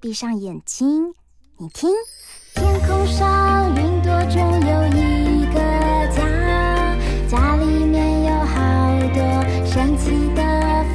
[0.00, 1.12] 闭上眼睛，
[1.58, 1.90] 你听，
[2.54, 5.60] 天空上云朵中有一个
[6.08, 6.96] 家，
[7.28, 9.20] 家里面有好多
[9.66, 10.42] 神奇的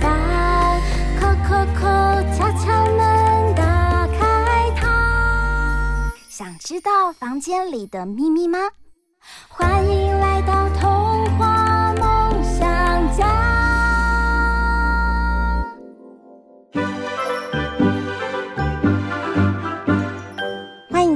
[0.01, 0.81] 房，
[1.19, 6.11] 叩叩叩，敲敲门，打开它。
[6.27, 8.57] 想知道房间里的秘密吗？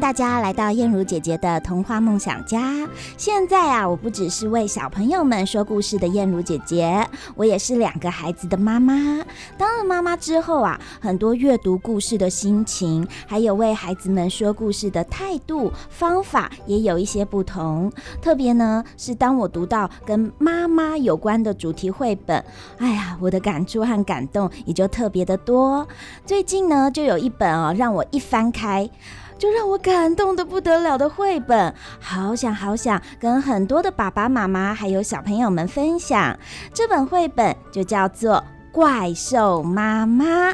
[0.10, 2.76] 大家来到燕如姐姐的童话梦想家。
[3.16, 9.24] 现在啊，我不只是为小朋友们说故事的燕如姐姐，我也是两个孩子的妈妈。
[9.56, 17.92] 当了妈妈之后啊，很多阅读故事的心情，还有为孩子们说故事的态度、方法，也有一些不同。
[18.20, 22.44] 特别呢，是当我读到跟妈妈有关的主题绘本，
[22.80, 25.88] 哎呀，我的感触和感动也就特别的多。
[26.26, 28.90] 最近呢，就有一本哦，让我一翻开。
[29.40, 36.38] 就让我感动得不得了的绘本，好想好想跟很多的爸爸妈妈还有小朋友们分享。
[36.74, 38.36] 这本绘本就叫做
[38.74, 40.52] 《怪兽妈妈》。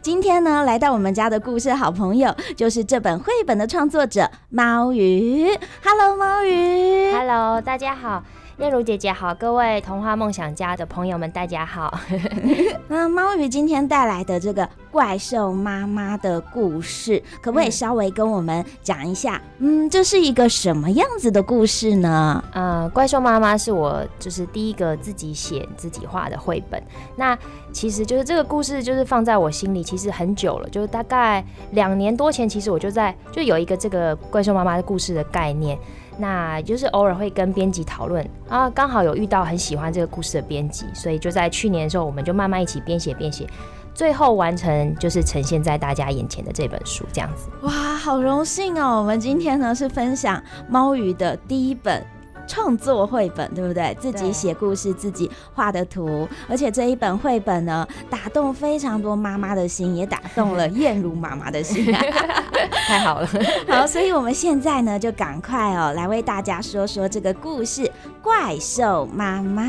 [0.00, 5.46] 今天呢，来到我们家的故事好朋友，就是这本绘本的创作者猫鱼。
[5.84, 7.12] Hello，猫鱼。
[7.12, 8.24] Hello，大家好。
[8.58, 11.98] 燕如姐姐好，各位童话梦想家的朋友们，大家好。
[12.86, 19.40] 那猫鱼今天带来的这个怪兽妈妈的故事，可不可以稍微跟我们讲一下？
[19.58, 22.44] 嗯，这是一个什么样子的故事呢？
[22.52, 26.80] 呃，怪兽妈妈是我就是第一个自己写自己画的绘本。
[27.16, 27.36] 那
[27.72, 35.78] 其实就是这个故事，就是放在我心里其实很久了，就是大概两年多前，其实我就在就有一个这个怪兽妈妈的故事的概念。
[36.18, 43.46] 那就是偶尔会跟编辑讨论啊，刚好有遇到很喜欢这个故事的编辑，所以就在去年的时候，我们就慢慢一起编写编写，
[43.94, 47.48] 最后完成就是呈现在大家眼前的这本书这样子。
[47.62, 48.98] 哇，好荣幸哦！
[48.98, 52.04] 我们今天呢是分享猫鱼的第一本。
[52.46, 53.96] 创作绘本对不对？
[54.00, 61.92] 自己写故事，自己画的图，而且这一本绘本呢，打动非常多妈妈的心，也打动了 燕如妈妈的心。
[62.86, 63.28] 太好了，
[63.68, 67.82] 好，所以我们现在呢，就赶快哦，来为大家说说这个故事
[68.22, 69.62] 《怪兽妈妈》。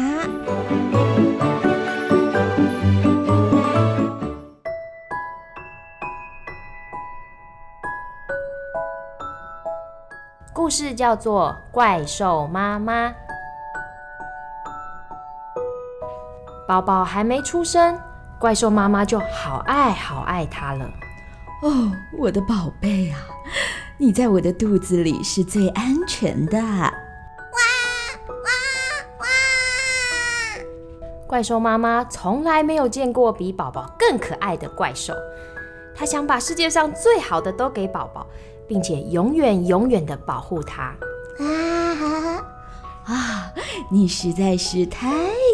[10.73, 13.09] 事叫做《怪兽妈妈》。
[16.67, 17.95] 宝宝还没出生，
[18.39, 20.89] 怪兽妈妈就好爱好爱他了。
[21.61, 23.19] 哦，我的宝贝啊，
[23.99, 26.57] 你在我的肚子里是最安全的。
[26.57, 26.65] 哇
[28.25, 28.49] 哇
[29.19, 29.27] 哇！
[31.27, 35.13] 怪兽妈妈从来没有见过比宝宝更可爱的怪兽，
[35.95, 38.25] 她想把世界上最好的都给宝宝。
[38.67, 40.95] 并且永远永远的保护它
[41.39, 42.43] 啊
[43.05, 43.51] 啊！
[43.91, 45.09] 你实在是太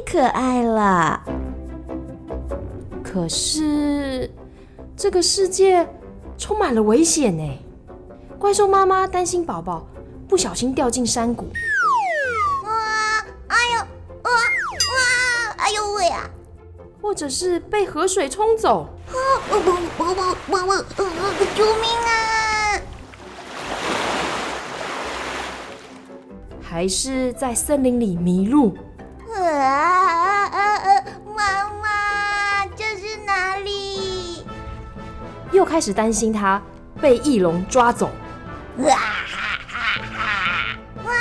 [0.06, 1.22] 可爱了。
[3.04, 4.30] 可是
[4.96, 5.88] 这个世界
[6.38, 7.44] 充满了危险呢。
[8.38, 9.86] 怪兽妈妈担心宝宝
[10.28, 11.46] 不小心掉进山谷。
[12.66, 13.26] 哇！
[13.48, 13.80] 哎呦！
[14.24, 15.54] 哇哇！
[15.58, 16.30] 哎呦喂啊！
[17.02, 18.88] 或者是被河水冲走。
[19.08, 19.18] 啊！
[21.56, 22.49] 救命啊！
[26.70, 28.78] 还是在森林里迷路。
[29.36, 31.04] 啊啊啊啊！
[31.36, 34.46] 妈妈，这是哪里？
[35.52, 36.62] 又开始担心他
[37.02, 38.12] 被翼龙抓走。
[38.78, 38.96] 哇！
[41.06, 41.12] 哇！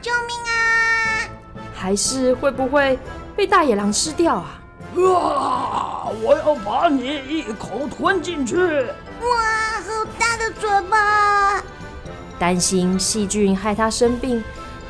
[0.00, 1.26] 救命啊！
[1.74, 2.96] 还是会不会
[3.34, 4.60] 被大野狼吃掉啊？
[4.94, 6.06] 啊！
[6.22, 8.56] 我要把你一口吞进去！
[8.56, 9.80] 哇！
[9.82, 11.60] 好大的嘴巴！
[12.38, 14.40] 担心细菌害他生病。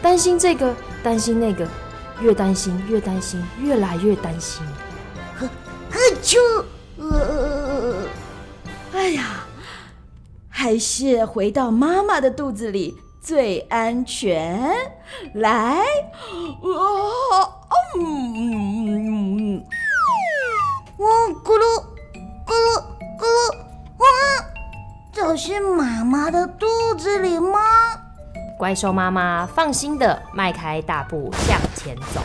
[0.01, 1.67] 担心这个，担心那个，
[2.21, 4.63] 越担心越担心，越来越担心。
[5.39, 5.47] 呵，
[5.91, 6.39] 呵啾，
[6.99, 8.07] 呃，
[8.93, 9.45] 哎呀，
[10.49, 14.73] 还是回到妈妈的肚子里最安全。
[15.35, 15.79] 来，
[16.63, 17.51] 哇，
[17.97, 18.05] 嗯
[18.35, 19.65] 嗯嗯，
[20.99, 21.09] 哇，
[21.43, 21.63] 咕噜，
[22.47, 22.83] 咕噜，
[23.19, 23.57] 咕噜，
[23.99, 24.07] 哇，
[25.13, 26.67] 这是妈妈的肚
[26.97, 27.59] 子里吗？
[28.59, 32.21] 怪兽妈妈放心的迈开大步向前走。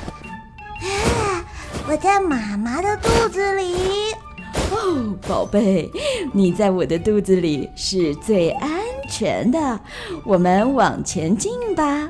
[0.82, 1.46] 啊，
[1.88, 4.12] 我在妈妈的肚子里。
[4.72, 5.92] 哦，宝贝，
[6.34, 8.72] 你在我的肚子里是最安
[9.08, 9.80] 全的。
[10.26, 12.10] 我们往前进吧，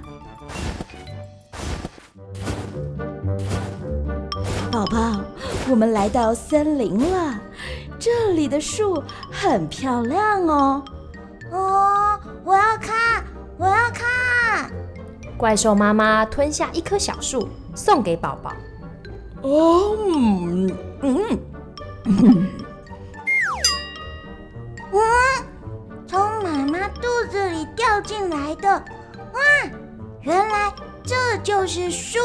[4.72, 5.20] 宝宝。
[5.70, 7.40] 我们来到森林了，
[8.00, 10.84] 这里的树很漂亮哦。
[11.52, 12.20] 哦，
[15.44, 18.54] 怪兽妈妈吞下一棵小树，送给宝宝。
[19.42, 21.40] 哦，嗯嗯。
[24.94, 25.02] 嗯，
[26.08, 29.70] 从妈妈肚子里掉进来的，哇，
[30.22, 30.74] 原来
[31.04, 32.20] 这就是树。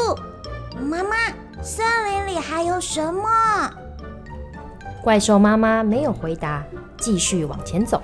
[0.81, 1.17] 妈妈，
[1.61, 3.29] 森林里还有什么？
[5.03, 6.63] 怪兽妈妈没有回答，
[6.97, 8.01] 继续往前走。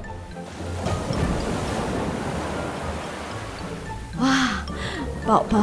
[5.25, 5.57] 宝宝，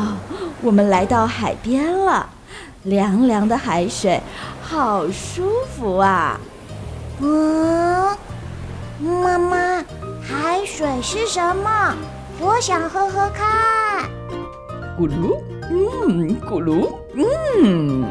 [0.61, 2.29] 我们来到海边了，
[2.83, 4.21] 凉凉的海水。
[4.61, 6.41] 好舒服啊！
[7.21, 8.17] 嗯，
[9.01, 9.85] 妈妈，
[10.21, 11.95] 海水是什么？
[12.41, 14.11] 我想喝喝看。
[14.99, 15.39] 咕噜，
[15.71, 18.03] 嗯，咕噜，嗯。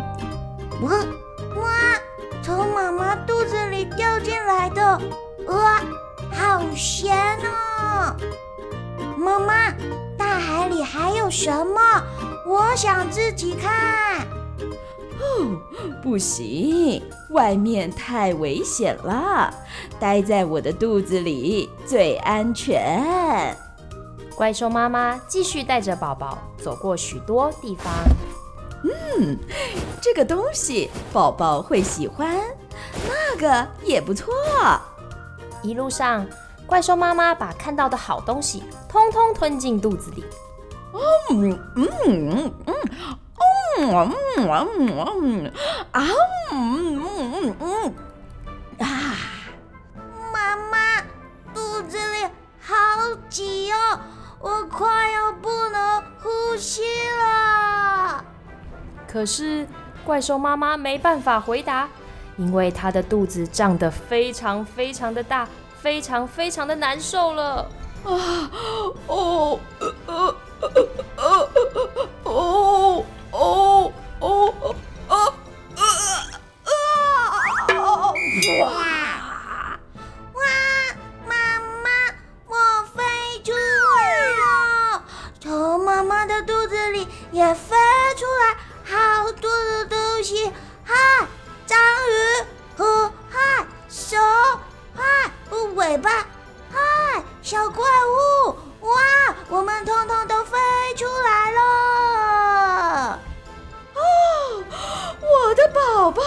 [0.81, 0.92] 哇，
[1.57, 1.68] 哇，
[2.42, 5.01] 从妈妈肚子里掉进来的，
[5.47, 5.81] 哇，
[6.31, 7.13] 好咸
[7.44, 8.15] 哦！
[9.21, 9.71] 妈妈，
[10.18, 11.79] 大海里还有什么？
[12.47, 14.25] 我想自己看。
[15.19, 15.56] 哦，
[16.01, 19.53] 不行，外面太危险了，
[20.00, 23.56] 待在我的肚子里最安全。
[24.35, 27.94] 怪兽妈妈继续带着宝宝走过许多地方。
[28.83, 29.38] 嗯，
[30.01, 32.35] 这个东西宝宝会喜欢，
[33.07, 34.33] 那个也不错。
[35.62, 36.25] 一路上，
[36.71, 40.23] 怪兽妈妈把看到的好东西通通吞进肚子里。
[40.94, 42.53] 嗯嗯嗯。
[43.77, 45.53] 嗯嗯嗯嗯
[45.91, 46.07] 啊
[46.53, 47.94] 嗯嗯嗯
[48.79, 48.88] 啊！
[50.31, 51.01] 妈妈
[51.53, 52.25] 肚子里
[52.62, 52.73] 好
[53.29, 54.00] 挤哦，
[54.39, 56.83] 我快要不能呼吸
[57.19, 58.23] 了。
[59.06, 59.68] 可是
[60.06, 61.89] 怪兽妈妈没办法回答，
[62.38, 65.45] 因为她的肚子胀得非常非常的大，
[65.81, 67.69] 非常非常的难受了。
[68.04, 68.51] 啊
[69.07, 70.74] 哦呃呃呃
[71.18, 71.50] 呃
[71.95, 73.04] 呃哦。
[73.31, 74.74] 哦哦哦
[75.07, 75.33] 哦
[75.88, 75.95] 啊！
[78.60, 78.66] 哇
[80.33, 80.42] 哇！
[81.25, 81.33] 妈
[81.81, 81.89] 妈，
[82.48, 82.56] 我
[82.94, 83.01] 飞
[83.44, 83.57] 出来
[84.38, 85.04] 了，
[85.39, 87.75] 从妈妈的肚子里也飞
[88.18, 90.51] 出来好多的东西，
[90.83, 90.94] 嗨，
[91.66, 91.80] 章
[92.10, 92.45] 鱼
[92.78, 94.18] 和嗨手，
[94.95, 95.31] 嗨
[95.75, 96.09] 尾巴，
[96.71, 97.83] 嗨小怪
[98.45, 100.57] 物，哇，我们通通都飞
[100.95, 103.19] 出来了。
[103.95, 104.00] 哦
[105.21, 106.21] 我的宝宝，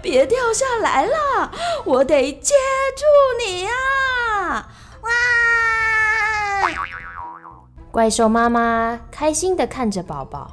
[0.00, 1.50] 别掉下来了，
[1.84, 2.54] 我得接
[2.96, 3.04] 住
[3.44, 3.70] 你呀！
[5.00, 5.10] 哇！
[7.90, 10.50] 怪兽妈妈开心地看着宝宝。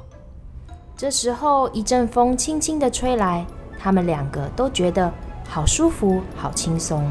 [0.96, 3.46] 这时候，一阵风轻轻地吹来，
[3.78, 5.10] 他们两个都觉得
[5.48, 7.10] 好舒服，好轻松。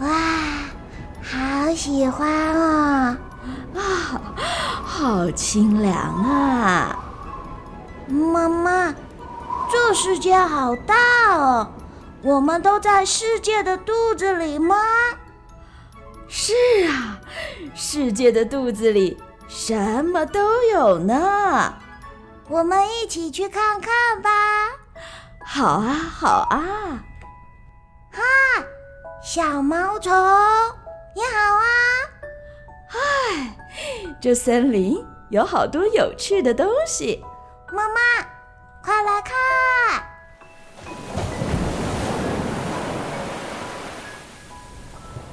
[0.00, 0.08] 哇，
[1.22, 3.16] 好喜欢哦！
[3.74, 3.80] 啊，
[4.84, 6.98] 好清凉啊！
[8.08, 8.94] 妈妈。
[9.72, 10.96] 这世界好大
[11.36, 11.72] 哦，
[12.22, 14.74] 我们都在世界的肚子里吗？
[16.26, 16.54] 是
[16.88, 17.20] 啊，
[17.74, 19.16] 世界的肚子里
[19.46, 21.74] 什么都有呢。
[22.48, 24.30] 我们一起去看看吧。
[25.44, 27.04] 好啊，好啊。
[28.10, 28.22] 嗨，
[29.22, 30.10] 小毛虫，
[31.14, 31.66] 你好啊。
[32.88, 32.98] 嗨，
[34.18, 37.22] 这森林有好多有趣的东西。
[37.70, 38.00] 妈妈。
[38.82, 40.02] 快来看！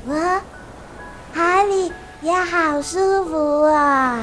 [0.07, 0.41] 哇，
[1.33, 4.19] 海里也好舒服啊！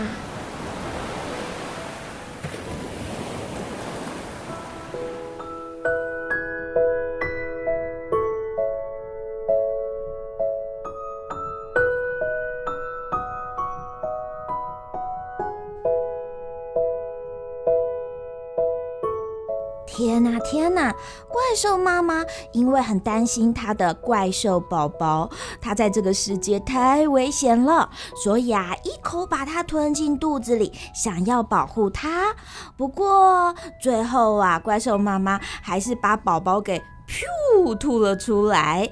[19.94, 20.90] 天哪，天哪！
[21.28, 32.34] 怪兽妈妈因为很担心她的怪兽宝宝，她在这个世界太危险了，所以啊，一口把它吞进肚子里，想要保护它。
[32.76, 38.90] 不过最后啊，怪兽妈妈还是把宝宝给噗吐了出来。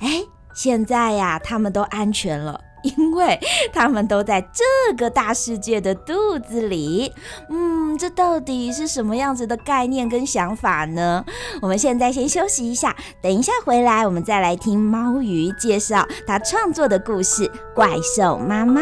[0.00, 3.38] 哎，现在呀，他们都安全了，因为
[3.72, 7.12] 他们都在这个大世界的肚子里。
[7.48, 11.24] 嗯，这到底是什么样子的概念跟想法呢？
[11.60, 18.80] 我们现在先休息一下，等一下回来，我们再来听猫鱼介绍他创作的故事《怪兽妈妈》。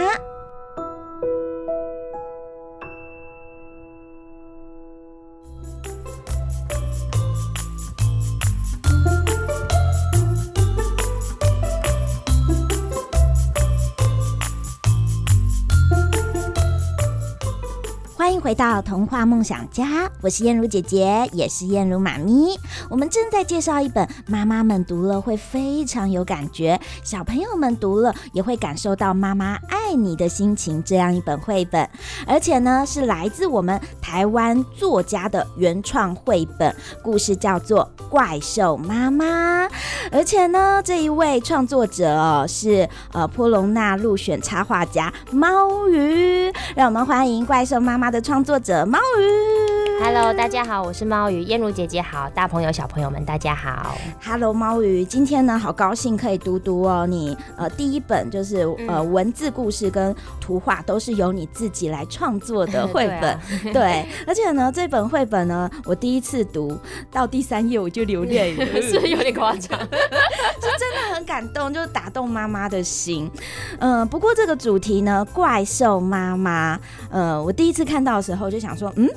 [18.49, 22.59] 回到童话梦想家，我是燕如姐姐，也是燕如妈咪。
[22.89, 31.87] 我们正在介绍一本妈妈们读了会非常有感觉，小朋友们读了也会感受到妈妈爱你的心情这样一本绘本，
[32.27, 39.67] 而且呢是来自我们台湾作家的原创绘本，故事叫做《怪兽妈妈》，
[40.11, 48.19] 而且呢这一位创作者是呃波隆纳入选插画家猫鱼，让我们欢迎怪兽妈妈的。
[48.29, 49.68] 创作者猫鱼。
[50.01, 66.79] ，Hello，大家好，我是猫鱼，燕如姐姐好，大朋友小朋友们大家好，Hello，猫鱼，今天呢好高兴可以读读哦，你呃第一本就是呃文字故事跟图画都是由你自己来创作的 绘本，对，啊、 对，而且呢这本绘本呢我第一次读
[67.11, 69.79] 到第三页我就流泪了， 是不是有点夸张？
[69.81, 73.31] 是真的很感动，就是打动妈妈的心，
[73.79, 76.79] 嗯、呃，不过这个主题呢怪兽妈妈，
[77.11, 78.19] 呃我第一次看到。
[78.19, 79.09] 的时候就想说，嗯，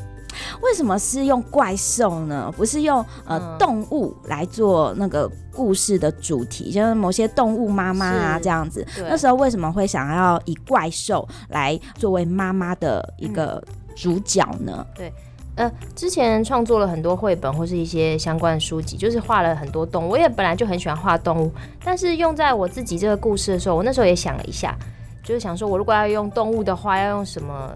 [0.62, 2.54] 为什么是用怪兽呢？
[2.56, 8.86] 不是用呃动物来做那个故事的主题，就是某些动物妈妈啊这样子。
[8.98, 13.64] 那时候为什么会想要以怪兽来作为妈妈的一个
[13.96, 14.86] 主角呢？
[14.90, 15.14] 嗯、对，
[15.56, 20.12] 呃，之前创作了很多绘本或是一些相关的书籍，就是画了很多动物。
[20.12, 21.52] 我也本来就很喜欢画动物，
[21.84, 24.78] 但是用在我自己这个故事的时候，我那时候也想了一下，
[25.24, 27.72] 就是想说，我如果要用动物的话，要用什么？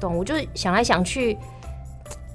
[0.00, 1.36] 动物就是想来想去，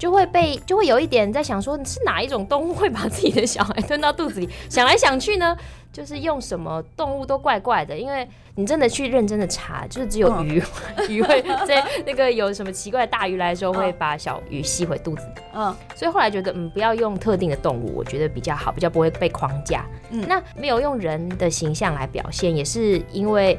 [0.04, 4.50] 就会被就会有一点在想说，是哪一种动物会把自己的小孩吞到肚子里？
[4.70, 5.56] 想来想去呢，
[5.94, 10.62] 就是用什么动物都怪怪的，因为你真的去认真的查，就是只有鱼，
[10.98, 15.26] 嗯、鱼 会在那个有什么奇怪的大鱼来的时候，会把小鱼吸回肚子。
[15.54, 19.86] 嗯，所以后来觉得，嗯，不要用特定的动物，我觉得比较好，比较不会被框架。
[20.10, 23.58] 嗯，那没有用人的形象来表现，也是因为。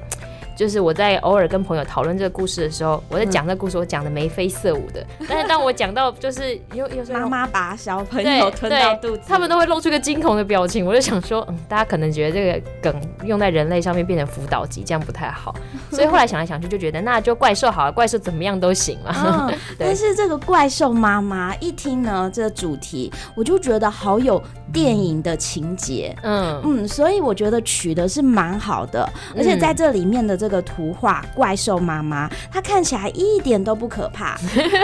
[0.56, 5.04] 就是我在偶尔跟朋友讨论这个故事的时候，我在讲这个故事，我讲的眉飞色舞的。
[5.28, 10.86] 但是当我讲到就是有有时候妈妈把小朋友吞到肚子，他们都会露出一个惊恐的表情。
[10.86, 15.54] 我就想说，嗯，大家可能觉得这个梗用在人类上面变成辅导级，这样不太好。
[15.90, 19.48] 所以后来想来想去，就觉得那就怪兽好了，怪兽怎么样都行了。
[19.50, 24.40] 嗯、 但是这个怪兽妈妈一听呢，这个主题我就觉得好有
[24.72, 26.14] 电影的情节。
[26.22, 30.43] 嗯嗯，所以我觉得取的是蛮好的，而且在这里面的。
[30.44, 34.38] 这个图画怪兽妈妈，它看起来一点都不可怕，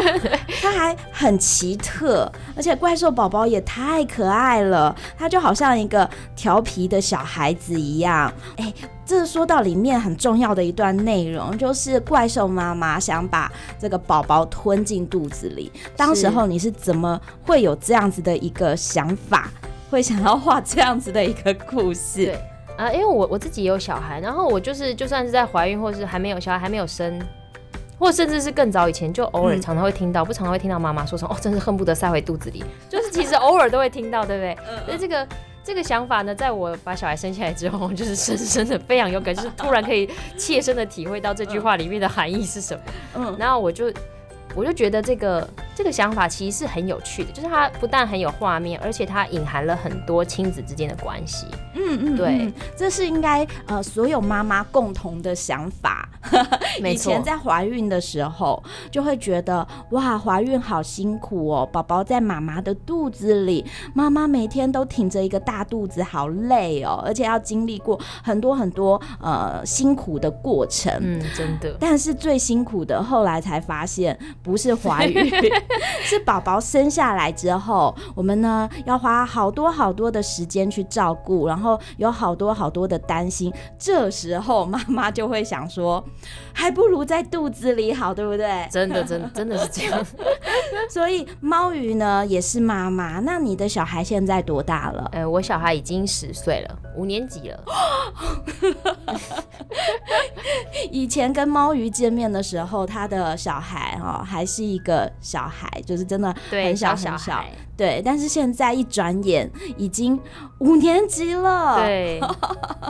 [0.62, 8.32] 它还很奇特，而且怪兽宝宝也太可爱了，它就好像一个调皮的小孩子一样。
[8.56, 8.72] 哎，
[9.04, 15.70] 这是说到里面很重要的一段内容，就是怪兽妈妈想把这个宝宝吞进肚子里。
[15.94, 19.50] 当时候你是怎么会有这样子的一个想法，
[19.90, 22.24] 会想要画这样子的一个故事？
[22.24, 22.49] 对。
[22.80, 27.20] 啊，因为我我自己也有小孩，然后我就是就算是在怀孕，或是还没有小孩还没有生，
[27.98, 34.56] 或甚至是更早以前，就偶尔常常会听到，嗯、不常常会听到妈妈说什么哦，真是恨不得塞回肚子里，就是其实偶尔都会听到，对不对？
[34.86, 35.28] 所以这个
[35.62, 40.08] 这个想法呢，在我把小孩生下来之后，就是深深的非常有感，就是突然可以
[40.38, 42.82] 切身的体会到这句话里面的含义是什么。
[43.16, 43.92] 嗯，然后我就。
[44.56, 51.46] 我就觉得这个这个想法其实是很有趣的，就是它不但很有画面，而且它隐含了很多亲子之间的关系。
[51.74, 56.08] 嗯嗯，对嗯，这是应该呃所有妈妈共同的想法。
[56.84, 70.92] 以前在怀孕的时候，就会觉得哇，怀孕好辛苦哦，宝宝在妈妈的肚子里，妈妈每天都挺着一个大肚子，好累哦，而且要经历过很多很多呃辛苦的过程。
[71.00, 71.76] 嗯，真的。
[71.80, 74.18] 但是最辛苦的，后来才发现。
[74.42, 75.30] 不是怀孕，
[76.02, 81.59] 是宝宝生下来之后，我们呢要花好多好多的时间去照顾，然后
[81.96, 83.52] 有好多好多的担心。
[83.78, 86.04] 这时候妈妈就会想说，
[86.52, 88.66] 还不如在肚子里好，对不对？
[88.70, 90.06] 真的，真的真的是这样。
[90.88, 93.20] 所以猫鱼呢也是妈妈。
[93.20, 95.08] 那你的小孩现在多大了？
[95.12, 97.64] 呃，我小孩已经十岁了，五年级了。
[100.90, 104.26] 以前跟猫鱼见面的时候，他的小孩哈、哦。
[104.30, 107.44] 还是一个小孩，就是真的很小很小。
[107.80, 110.20] 对，但是现在一转眼已经
[110.58, 111.78] 五年级了。
[111.78, 112.20] 对，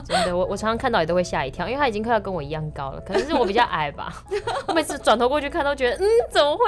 [0.05, 4.13] 真的，我我常常看到也都会吓一跳，因为他已经快要跟我一样高了，可能是我比较矮吧。
[4.67, 6.63] 我每次转头过去看都觉得，嗯，怎么会？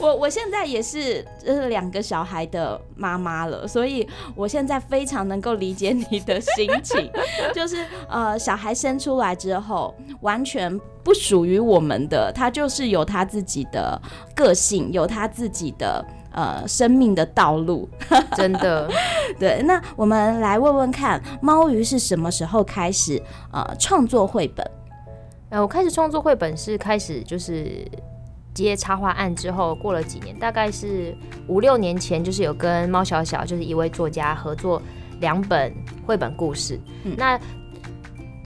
[0.00, 7.08] 我 我现在也是呃两个小孩的妈妈了，所以我现在非常能够理解你的心情，
[7.54, 10.76] 就是呃小孩生出来之后完全。
[11.04, 13.98] 不属于我们的，他就是有他自己的
[14.34, 17.88] 个性，有他自己的呃生命的道路，
[18.36, 18.88] 真的。
[19.38, 24.68] 对，那我们来问问看，猫鱼是什么时候开始呃创作绘本？
[25.50, 27.86] 呃，我开始创作绘本是开始就是
[28.54, 31.16] 接插画案之后，过了几年，大概是
[31.46, 34.80] 五六年前，就是有跟猫小小就是一位作家合作
[35.20, 35.72] 两本
[36.06, 37.38] 绘本故事，嗯、那。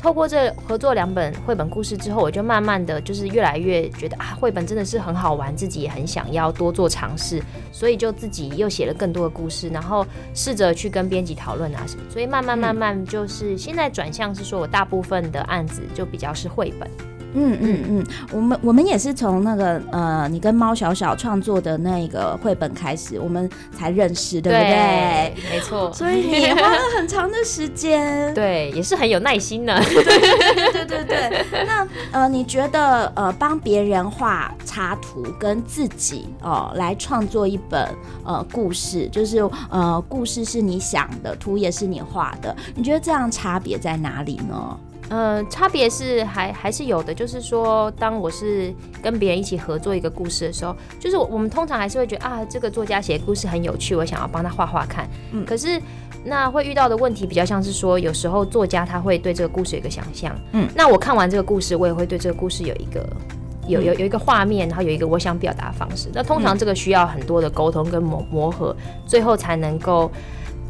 [0.03, 7.41] 透过这合作两本绘本故事之后，我就慢慢的就是越来越觉得啊，绘本真的是很好玩，自己也很想要多做尝试，
[7.71, 10.05] 所以就自己又写了更多的故事，然后
[10.35, 16.91] 试着去跟编辑讨论啊什么，所以慢慢慢慢就是现在转向是说我大部分的案子就比较是绘本。
[17.35, 24.69] 嗯嗯嗯，我们我们也是从那个呃，你跟猫小小创作的那个绘本开始，我们才认识，对不对？
[24.71, 25.93] 对，没错。
[25.93, 29.79] 所以你也花了很长的时间， 对，也是很有耐心的。
[29.85, 31.65] 对对对对对对。
[31.67, 37.89] 那呃，你觉得呃，帮别人画插图跟自己哦、呃、来创作一本
[38.25, 39.39] 呃故事，就是
[39.71, 44.79] 呃故事是你想的，图也是你画的，你觉得这样差别在哪里呢？
[45.13, 55.07] 嗯、呃，差别是还还是有的，就是说，当我是跟别人一起合作一个故事的时候，就是我们通常还是会觉得啊，这个作家写的故事很有趣，我想要帮他画画看。
[55.33, 55.79] 嗯，可是
[56.25, 63.07] 那会遇到的问题比较像是说，有时候作家他会对这个故事有一个想象，嗯，那我看完这个故事，我也会对这个故事有一个
[63.69, 66.09] 有有有一个画面，然后有一个我想表达方式。
[66.15, 70.11] 那通常这个需要很多的沟通跟磨磨合，最后才能够。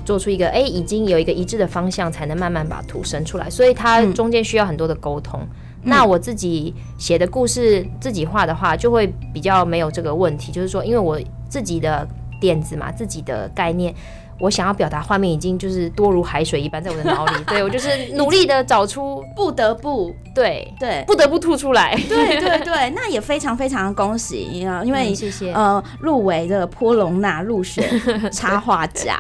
[0.05, 3.49] 做出一个哎、欸，已经有一个一致的方向，才能慢慢把图生出来。
[3.49, 5.41] 所以它中间需要很多的沟通。
[5.41, 5.49] 嗯、
[5.85, 10.53] 那我自己写的故事自己画的话，就会比较没有这个问题。
[10.53, 12.07] 就是说，因为我自己的
[12.41, 13.95] 点子嘛，自己的概念。
[14.39, 27.89] 我想要表达画面已经就是多如海水一般在我的脑里， 对，我就是努力的找出，不得不对对，不得不吐出来，对对对，那也非常非常恭喜啊，因为、嗯、谢谢呃入围的波隆纳入选
[28.33, 29.19] 插画家，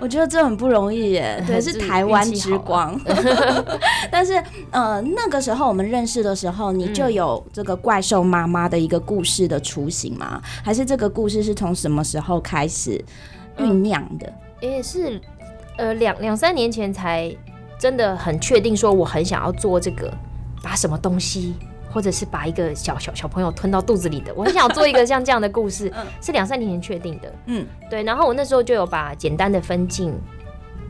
[0.00, 2.98] 我觉得这很不容易耶，对，是台湾之光。
[4.10, 10.40] 但是呃那个时候我们认识的时候，你就有这个怪兽妈妈的一个故事的雏形吗？
[10.64, 13.02] 还是这个故事是从什么时候开始
[13.58, 14.26] 酝酿的？
[14.26, 14.34] 嗯
[14.70, 15.20] 也是，
[15.76, 17.34] 呃，两两三年前才
[17.78, 20.12] 真的很确定说我很想要做这个，
[20.62, 21.54] 把什么东西，
[21.92, 27.32] 或者是把一个小小小朋友吞到肚子里的，我很想做一个像这样的故事， 是两三年前确定的。
[27.46, 28.02] 嗯，对。
[28.02, 30.18] 然后我那时候就有把简单的分镜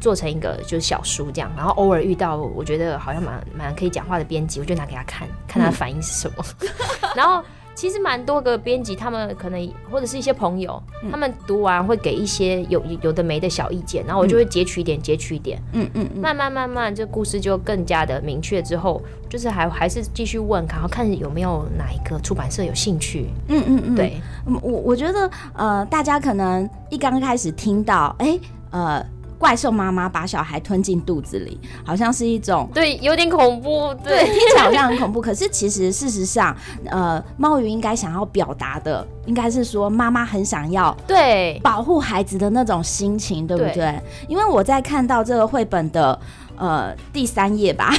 [0.01, 6.69] 做成一个就是小书这样，然后偶尔遇到我觉得好像蛮蛮可以讲话的编辑，我就拿给他看看他的反应是什么，嗯、
[7.17, 7.43] 然后。
[7.75, 18.63] 其实蛮多个编辑，他们可能或者是一些朋友，嗯、他们读完会给一些有有的没的小意见，然后我就会截取一点，截取一点，嗯嗯，嗯，慢慢慢慢，这故事就更加的明确。
[18.63, 23.29] 之后就是还还是继续问，然后看有没有哪一个出版社有兴趣。
[23.49, 29.07] 嗯嗯嗯，对，我我觉得呃，大家可能一刚开始听到，哎、欸，呃。
[29.45, 35.21] 怪兽妈妈把小孩吞进肚子里，好像是一种对，有点恐怖，对，对听起来好像很恐怖。
[35.21, 44.01] 可是其实事实上，呃，猫鱼应该想要表达的，应该是说妈妈很想要对保护孩子的那种心情，对，对不对？
[44.29, 46.19] 因为我在看到这个绘本的
[46.57, 47.93] 呃第三页吧，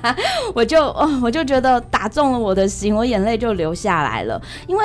[0.54, 4.84] 我就哦我就觉得打中了我的心，我眼泪就流下来了，因为。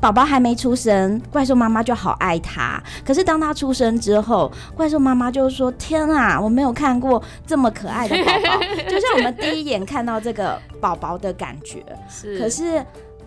[0.00, 2.82] 宝宝还没出生，怪兽妈妈就好爱他。
[3.04, 12.38] 可是当他出生之后，怪兽妈妈就说：“天啊，我没有看过这么可爱的宝宝， 就像我们第一眼看到这个宝宝的感觉。”是。
[12.38, 12.82] 可是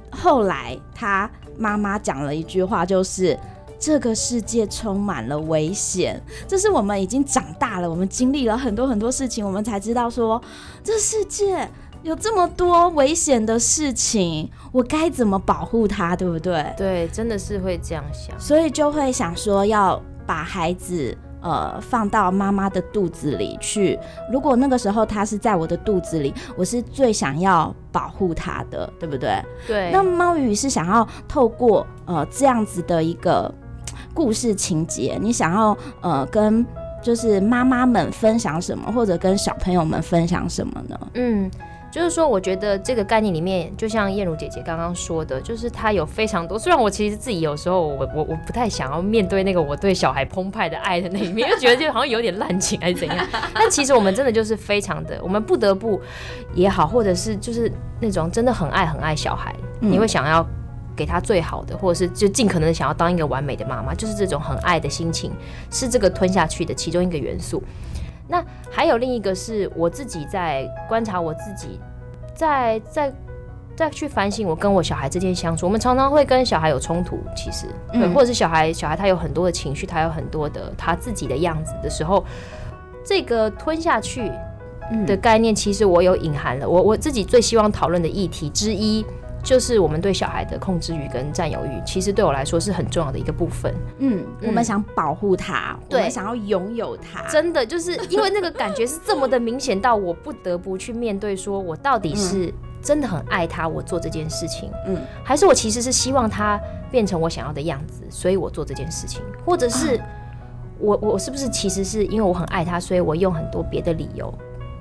[0.09, 3.37] 后来他妈妈讲了一句话，就是
[3.77, 10.41] ：“这个世界充满了危险。”这是我们已经长大了，我们经历了很多很多事情，我们才知道说
[10.83, 11.69] 这世界。
[12.03, 16.65] 有这么多危险的事情，我该怎么保护他，对不对？
[16.75, 23.97] 对，真的是会这样想，所以就会想说要把孩子呃放到妈妈的肚子里去。
[24.29, 29.41] 如果那个时候他是在我的肚子里，我是最想要保护他的，对不对？
[29.65, 29.89] 对。
[29.93, 33.49] 那猫鱼是想要透过呃这样子的一个
[34.13, 36.65] 故事情节，你想要呃跟
[37.01, 40.99] 就是妈妈们分享什么，或者跟小朋友们分享什么呢？
[41.13, 41.49] 嗯。
[41.93, 46.57] 就是说，我觉得这个概念里面，就像燕如姐姐刚刚说的，就是她有非常多。
[46.57, 53.27] 虽然我其实自己有时候我我我不太想要面对那个我对小孩澎湃的爱的那一面，就觉得就好像有点滥情还是怎样。
[53.53, 56.01] 但其实我们真的就是非常的，我们不得不
[56.55, 60.43] 也好，或者是就是那种真的很爱很爱小孩，你会想要
[60.95, 65.31] 给他最好的，或者是就尽可能的想要当一个完美的妈妈，就是这种很爱的心情，
[65.69, 67.61] 是这个吞下去的其中一个元素。
[68.27, 71.79] 那还有另一个是我自己在观察我自己，
[72.33, 73.13] 在在
[73.75, 82.23] 在去反省我跟我小孩之间相处，我们常常会跟小孩有冲突，其实，对，嗯、或者是小孩小孩他有很多的情绪，他有很多的他自己的样子的时候，
[83.03, 84.31] 这个吞下去
[85.05, 89.05] 的概念，其实我有隐含了我我自己最希望讨论的议题之一。
[89.43, 93.75] 就是我们对小孩的控制欲跟占有欲，其实对我来说是很重要的一个部分。
[93.97, 106.57] 嗯，我们想保护他，我们想要拥有他，真的就是因为那个感觉是这么的明显到我不得不去面对，说我到底是真的很爱他，我做这件事情，嗯，还是我其实是希望他
[106.89, 109.99] 变成我想要的样子，所以我做这件事情，或者是
[110.79, 114.33] 我我是不是其实是因为我很爱他，所以我用很多别的理由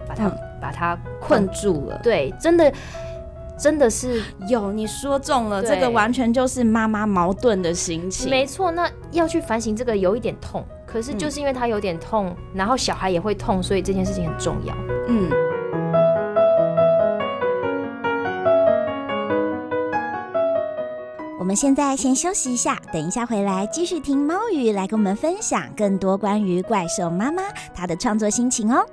[0.06, 0.28] 把他
[0.60, 1.98] 把他困住了？
[2.00, 2.72] 对，真的。
[3.58, 8.28] 真的是有你说中了，这个完全就是妈妈矛盾的心情。
[8.28, 14.74] 没错，那要去反省这个有一点痛，可是就是因为他有点痛，嗯、然后小孩也会痛，所以这件事情很重要。
[15.08, 15.30] 嗯。
[21.38, 27.42] 我们现在先休息一下，等一下回来继续听猫语来跟我们分享更多关于怪兽妈妈
[27.74, 28.86] 她的创作心情哦。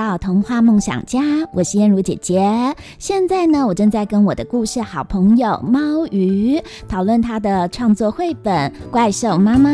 [0.00, 1.20] 到童话梦想家，
[1.52, 2.74] 我是燕如姐姐。
[2.98, 6.58] 现在呢，我正在跟我的故事好朋友猫鱼
[6.88, 9.68] 讨论他的创作绘本《怪兽妈妈》。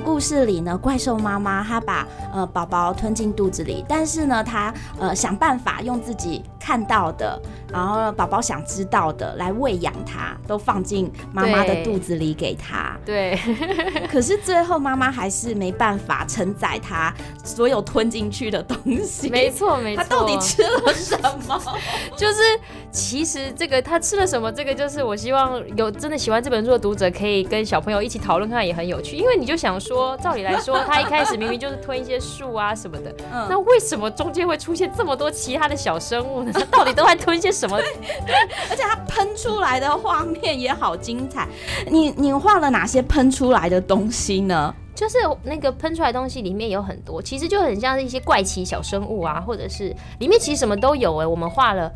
[0.00, 7.40] 故事里呢，怪兽妈妈她把呃宝宝吞进肚子里，但是呢，她呃想办法用自己看到的，
[7.72, 12.96] 然后宝宝想知道的来喂养它，都放进妈妈的肚子里给他。
[13.04, 13.38] 对。
[14.10, 17.12] 可是最后妈妈还是没办法承载他
[17.44, 19.28] 所有吞进去的东西。
[19.28, 20.02] 没错，没错。
[20.02, 21.60] 他到底吃了什么？
[22.16, 22.42] 就是
[22.90, 29.16] 其实这个他吃了什么，这个就是我希望有真的喜欢这本书的读者可以跟小朋友一起讨论看，也很有趣。
[29.16, 29.89] 因为你就想说，
[30.22, 36.52] 照理来说，他一开始明明就是吞一些树啊什么的，嗯，那为什么中间会出现这么多其他的小生物呢？
[36.52, 37.78] 他 到底都在吞些什么？
[37.78, 38.34] 对
[38.70, 41.48] 而且他喷出来的画面也好精彩。
[41.86, 44.74] 你你画了哪些喷出来的东西呢？
[44.94, 51.26] 就是那个喷出来的东西里面有很多，其实就很像是一些怪奇小生物啊，或者是里面其实什么都有哎、欸。
[51.26, 51.90] 我们画了，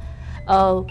[0.47, 0.85] 呃。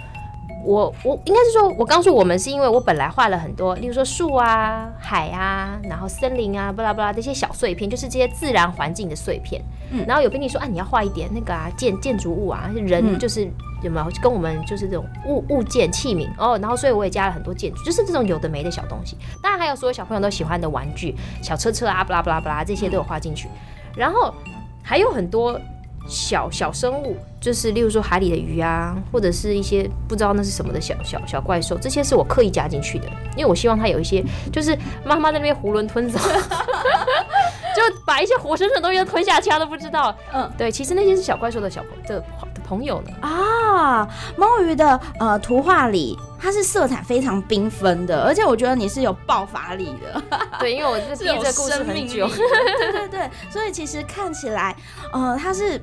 [0.63, 9.61] 我我应该是说，我刚说我们是因为我本来画了很多，例如说树啊、海啊，然后森林啊，巴拉巴拉这些小碎片，就是这些自然环境的碎片。
[9.91, 13.47] 嗯，然后有跟你说，啊，你要画一点那个啊建建筑物啊，人就是
[13.81, 19.17] 有没有跟我们就是这种物物件器皿哦，然后所以我也加了很多建筑，就是这种有的没的小东西。
[19.41, 23.47] 当然还有所有小朋友都喜欢的玩具，小车车啊，巴拉巴拉巴拉这些都有画进去。
[23.95, 24.33] 然后
[24.81, 25.59] 还有很多。
[26.07, 36.19] 小小生物，就是例如说海里的鱼啊，或者是一些不知道那是什么的小小小怪兽，这些是我刻意加进去的，因为我希望它有一些，就是妈妈在那边囫囵吞枣，
[37.73, 40.15] 就把一些活生生的东西都吞下去，他都不知道。
[40.33, 42.19] 嗯，对，其实那些是小怪兽的小朋的
[42.52, 43.11] 的朋友呢。
[43.21, 46.17] 啊，猫鱼的呃图画里。
[46.45, 50.21] 它是色彩非常缤纷的，而且我觉得你是有爆发力的。
[50.59, 52.27] 对，因为我是编这个故事很久。
[52.35, 54.75] 对对对，所以其实看起来，
[55.13, 55.81] 呃，它是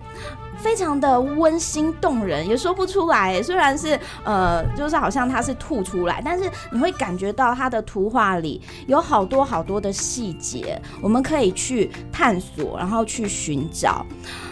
[0.62, 3.42] 非常的温馨动人，也说不出来。
[3.42, 14.04] 虽然是呃，就是好像它是吐出来，但是你会感觉到它的图画里有好多好多的细节，我们可以去探索，然后去寻找。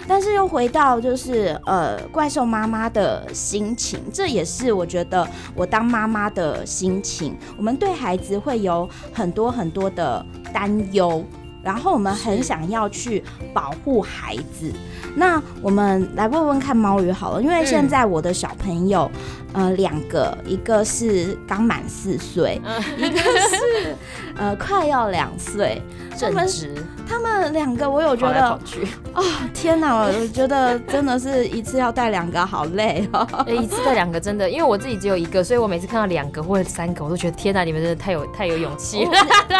[0.06, 7.36] 但是又回到就是呃怪兽妈妈的心情，这也是我觉得我当妈妈的心情。
[7.58, 11.22] 我们对孩子会有很多很多的担忧，
[11.68, 14.72] 然后我们很想要去保护孩子。
[15.14, 19.10] 那我们来问问看猫鱼好了，因为现在我的小朋友，
[19.52, 22.58] 呃，两个，一个是刚满四岁，
[22.96, 23.94] 一个是
[24.38, 25.82] 呃快要两岁，
[26.16, 26.74] 正值。
[27.08, 33.26] 他们两个我有觉得跑去哦，天哪，我觉得真的是一次要带两个好累哦。
[33.46, 39.12] 一次带两个真的，因为我自己只有一个，所以我每次看到两个或者三个，我都觉得天哪，你们真的太有太有勇气了。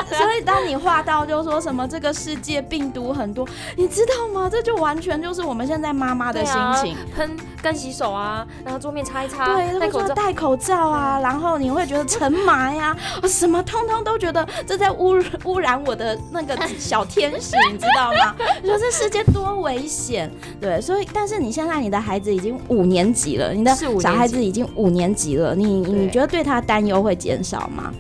[0.09, 4.49] 所以当你画到就说什么这个世界病毒很多，你知道吗？
[4.51, 18.35] 这就完全就是我们现在妈妈的心情，喷干洗手啊，然后桌面擦一擦，对，戴口罩戴口罩啊，然后你会觉得尘霾呀，什么通通都觉得这在污污染我的那个小天使，你知道吗？
[18.63, 27.93] 你说这世界多危险，对，所以但是你现在你的孩子已经五年级了，你的小孩子已经五年级了，你你觉得对他担忧会减少吗？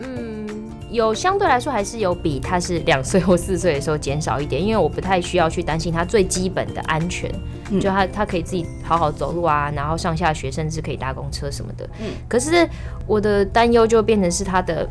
[0.00, 0.46] 嗯，
[0.90, 7.30] 有相对来说还是有比他是两岁或四岁的时候减少一点，因为我不太需要去担心他最基本的安全，
[7.70, 11.88] 嗯、就他他可以自己好好走路啊，然后上下学甚至可以搭公车什么的。
[12.00, 12.68] 嗯，可是
[13.06, 14.88] 我的担忧就变成是他的。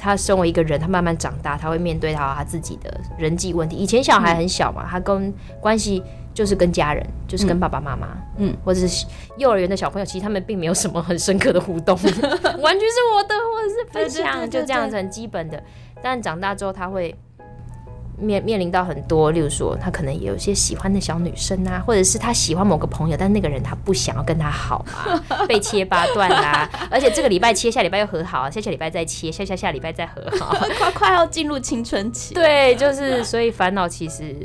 [0.00, 3.76] 他身为一个人，他慢慢长大，他会面对到他自己的人际问题。
[3.76, 8.08] 以前小孩很小嘛，嗯、他跟关系就是跟家人，就是跟爸爸妈妈，
[8.38, 15.62] 嗯，或者是幼儿园的小朋友，其实他们并没有什么很深刻的互动， 完全是我的，或者是分享，就这样子很基本的。
[16.02, 17.14] 但长大之后，他会。
[18.20, 32.34] 面面临到很多，例如说他可能也有一些喜欢的小女生啊，或者是他喜欢某个朋友，但那个人他不想要跟他好啊， 被切八段啦，而且这个礼拜切，下礼拜又和好啊，下下礼拜再切，下下下礼拜再和好， 快快要进入青春期。
[32.34, 34.36] 对，就是所以烦恼其实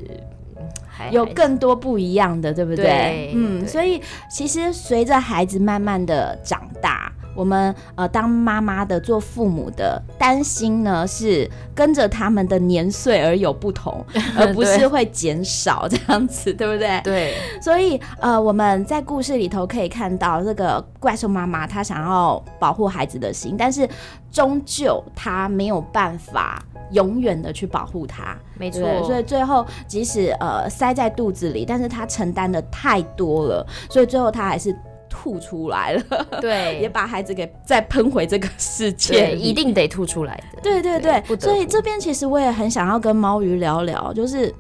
[1.11, 2.85] 有更多不一样的，对不对？
[2.85, 7.11] 对嗯，所以其实随着孩子慢慢的长大。
[7.35, 14.03] 我们呃，当妈妈的、做父母的，担心呢是跟着他们的年岁而有不同，
[14.37, 17.01] 而不是会减少这样子，对不对？
[17.03, 17.35] 对。
[17.61, 23.87] 所以呃，我们在故事里头可以看到这个怪兽妈妈，她想要保护孩子的心，但是
[24.31, 28.81] 终究她没有办法永远的去保护他，没错。
[29.03, 34.75] 所以最后即使呃塞在肚子里，但是她承担的太多了，所以最后她还是。
[35.15, 40.61] 吐出来了，对，也把孩子给再喷回这个世界，一定得吐出来的。
[40.61, 44.53] 对对对，对，所以这边其实我也很想要跟猫鱼聊聊，就是。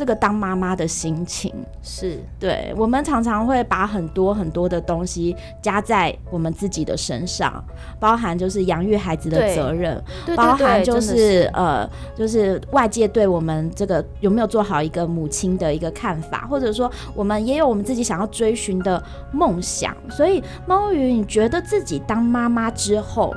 [0.00, 7.62] 这个当妈妈的心情是对，我们常常会把很多很多的东西加在我们自己的身上，
[7.98, 11.86] 包含就是养育孩子的责任，对包含就是，是呃，
[12.16, 19.94] 就是外界对我们这个有没有做好一个母亲的一个看法，或者说我们也有我们自己想要追寻的梦想。
[20.08, 23.34] 所以猫鱼，你觉得自己当妈妈之后，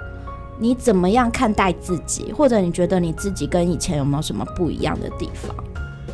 [0.57, 2.31] 你怎么样看待自己？
[2.31, 5.53] 或者你觉得你自己跟以前有没有什么不一样的地方？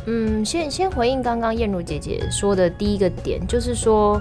[0.06, 4.20] 嗯，先先回应刚刚燕如姐姐说的第一个点，就是说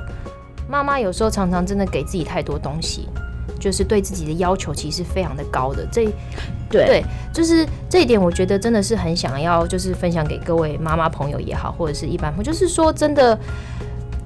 [0.68, 3.08] 妈妈有时候常常真的给自己太多东西，
[3.60, 5.88] 就是对自己的要求其实非常的高的。
[5.92, 6.06] 这
[6.70, 13.36] 对，对，就是这一点，我觉得真的是很想要，就是分享给各位妈妈朋友也好，或者是一般朋友，就是说真的，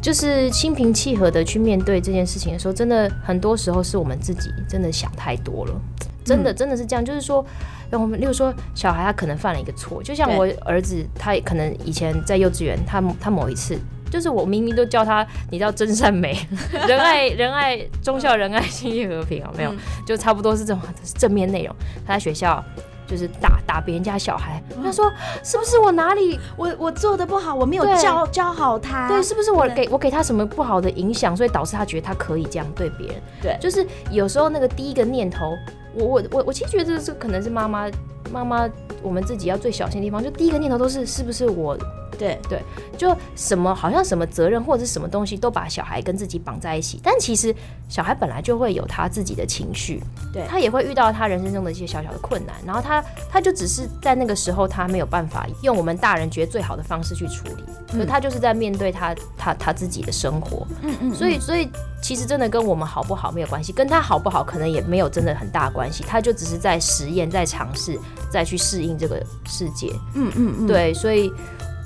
[0.02, 5.82] 就是心平气和的去面对这件事情的时候，真的很多时候是我们自己真的想太多了，
[6.24, 7.46] 真的真的是这样，就是说。
[7.92, 13.78] 那我们，例如说，小孩他可能犯了一个错，就像我儿子，他可能以前在幼稚园，他他某一次，
[14.10, 16.36] 就是我明明都叫他，你知道真善美，
[16.88, 19.72] 仁爱仁爱忠孝仁爱心意和平，啊没有？
[19.72, 20.82] 嗯、就差不多是这种
[21.20, 21.76] 正面内容。
[22.04, 22.64] 他在学校
[23.13, 25.12] 就是打打别人家小孩，他说
[25.43, 29.08] 是不是我哪里我我做的不好，我没有教教好他？
[29.08, 33.15] 对，是不是我给我给他什么不好的影响，所以导致他觉得他可以这样对别人？
[33.39, 35.56] 对，就是有时候那个第一个念头。
[35.95, 37.88] 我我我我其实觉得这可能是妈妈
[38.32, 38.67] 妈妈
[39.04, 41.78] 我们自己要最小心的地方，就第一个念头都是是不是我。
[42.24, 42.62] 对对，
[42.98, 47.54] 就什么好像什么责任或者是什么东西都把小孩跟自己绑在一起，但其实
[47.90, 61.70] 小孩本来就会有他自己的情绪，对，他也会遇到他人生中的一些小小的困难，然后他他就只是在那个时候他没有办法用我们大人觉得最好的方式去处理，可是他就是在面对他他他自己的生活，嗯嗯，所以所以
[62.02, 71.32] 其实真的跟我们好不好没有关系，跟他好不好可能也没有真的很大关系，他就只是在实验，在尝试，再去适应这个世界，嗯嗯嗯，对，所以。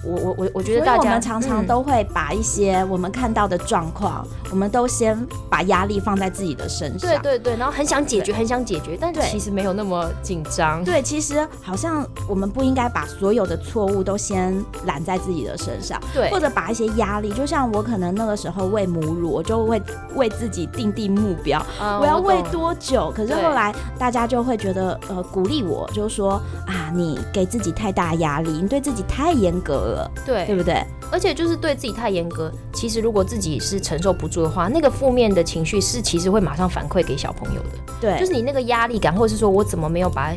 [0.07, 5.17] 我我我我觉得大家，我们常常都会把一些我们看到的状况，嗯、我们都先
[5.49, 7.09] 把压力放在自己的身上。
[7.09, 10.83] 对对对，然后很想解决，很想解决，但其实没有那么紧张。
[10.83, 15.99] 对，其实好像我们不应该把所有的错误都先揽在自己的身上。
[16.13, 19.81] 对，或者把一些压力，就像我可能那个时候喂母乳，我就会
[20.15, 23.11] 为自己定定目标，嗯、我要喂多久？
[23.15, 29.96] 可是后来大家就会觉得，呃，鼓励我，就是说啊，你给自己太大压力，你对自己太严格了。
[30.25, 30.83] 对，对不对？
[31.11, 37.69] 而且就是对自己太严格，其实如果自己是承受不住的话，那个负面的情绪是其实会马上反馈给小朋友的。
[38.01, 40.33] 对，就是你那个压力感，或者是说我怎么没有把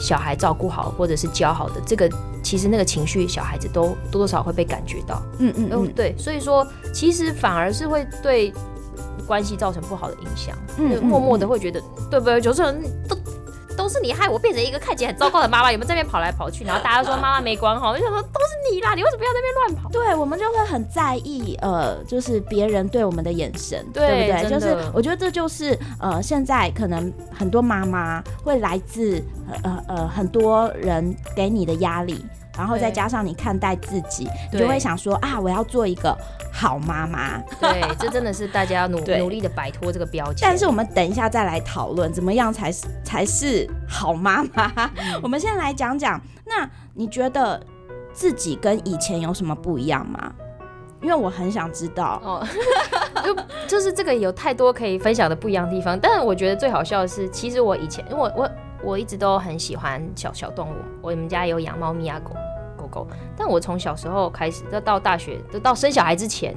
[0.00, 2.10] 小孩照顾好或者是教好的，这个
[2.42, 5.22] 其实那个情绪小孩子都多多少少会被感觉到。
[5.38, 8.52] 嗯嗯嗯，对，所以说其实反而是会对
[9.26, 12.40] 关系造成不好的影响，嗯就默默的会觉得，对不对？
[12.40, 12.62] 就是
[13.06, 13.16] 都。
[13.76, 16.64] 都是你害我变成一个看起来很糟糕的妈妈，有没有在那边跑来跑去？
[16.64, 19.90] 然后大家都说妈妈没管好，我就想说都是你啦，你为什么要在那边乱跑？
[19.90, 24.50] 对，我们就会很在意，呃，就是别人对我们的眼神，对，对不对？
[24.50, 29.22] 就是我觉得这就是呃，现在可能很多妈妈会来自
[29.62, 32.24] 呃呃很多人给你的压力。
[32.58, 36.16] 然后再加上你看待自己，你就会想说啊，我要做一个
[36.56, 37.38] 好妈妈。
[37.60, 40.38] 对，这真的是大家要努努力的摆脱这个标签。
[40.40, 44.72] 但是我们等一下再来讨论，怎么样才是才是好妈妈？
[44.96, 47.60] 嗯、我们先来讲讲，那你觉得
[48.14, 50.32] 自己跟以前有什么不一样吗？
[51.02, 52.20] 因为我很想知道。
[52.24, 52.46] 哦，
[53.22, 53.36] 就
[53.68, 55.98] 就是这个有太多可以分享的不一样的地方。
[56.00, 58.50] 但是我觉得最好笑的是，其实我以前，因为我我
[58.82, 62.34] 我一直都很喜欢小小动物，我们家有养猫咪啊狗。
[63.36, 66.54] 但我从小时候开始，到到大学，到到生小孩之前，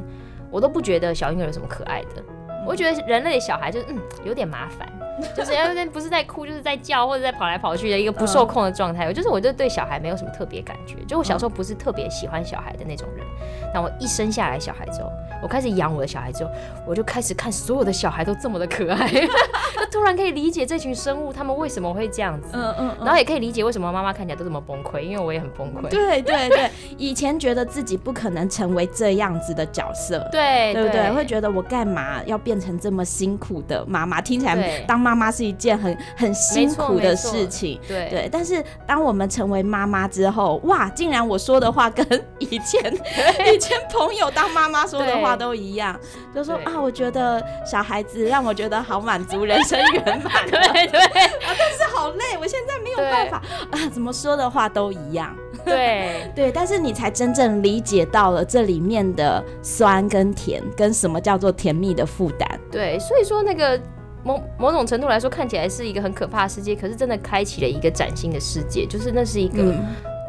[0.51, 2.23] 我都不觉得小婴儿有什么可爱的。
[2.67, 4.87] 我觉得人类的小孩就是嗯有点麻烦，
[5.35, 9.07] 就是要 不是在哭，就是在叫或者在跑来跑去的一个不受控的状态。
[9.07, 13.25] 我就是我就对小孩没有什么特别感觉，就我小时候不是特别喜欢小孩的那种人。
[13.73, 16.49] 但我一生下来小孩之后，我开始养我的小孩之后，
[16.85, 25.89] 我就开始看所有的小孩都这么的可爱， 就突然可以理解这群生物他们为什么会这样子，嗯嗯，然后也可以理解为什么妈妈看起来都这么崩溃，因为我也很崩溃。
[25.89, 31.11] 对对对，以前觉得自己不可能成为这样子的角色，对对不对？
[31.11, 34.19] 会觉得我干嘛要变成这么辛苦的妈妈？
[34.21, 38.29] 听起来当妈妈是一件很很辛苦的事情，对对。
[38.31, 42.05] 但是当我们成为妈妈之后，哇，竟然我说的话跟
[42.39, 42.93] 以前
[43.53, 45.97] 以前朋友当妈妈说的话都一样，
[46.33, 50.99] 就说啊，我觉得小孩子让我觉得好满足，人生圆满， 对对。
[50.99, 51.07] 啊，
[51.45, 56.51] 但是好累，我现在没有办法啊，怎么说的话都一样，对 对。
[56.51, 62.59] 但是你才真正理解到了这里面的酸跟甜，跟什么叫做甜蜜的负担。
[62.71, 63.79] 对，所以说那个
[64.23, 69.75] 某某种程度来说，看起来是一个很可怕的世界，可是真的开启了一个崭新的世界，就是那是一个。